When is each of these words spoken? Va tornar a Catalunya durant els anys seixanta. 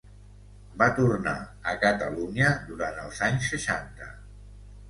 Va 0.81 0.87
tornar 0.99 1.33
a 1.71 1.75
Catalunya 1.83 2.49
durant 2.71 2.99
els 3.05 3.23
anys 3.29 3.53
seixanta. 3.55 4.13